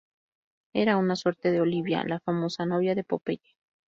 Era 0.73 0.97
una 0.97 1.15
suerte 1.15 1.51
de 1.51 1.61
Olivia, 1.61 2.03
la 2.03 2.19
famosa 2.21 2.65
novia 2.65 2.95
de 2.95 3.03
Popeye. 3.03 3.53